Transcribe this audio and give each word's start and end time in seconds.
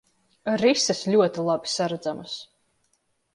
Rises 0.61 1.01
ļoti 1.15 1.43
labi 1.49 1.71
saredzamas. 1.75 2.35